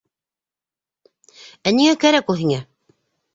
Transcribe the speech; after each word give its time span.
Ә 1.67 1.75
ниңә 1.81 1.93
кәрәк 2.05 2.33
ул 2.35 2.41
һиңә? 2.41 2.59